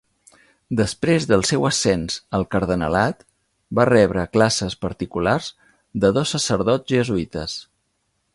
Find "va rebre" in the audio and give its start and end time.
3.81-4.25